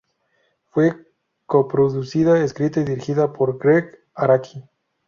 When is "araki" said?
4.15-4.63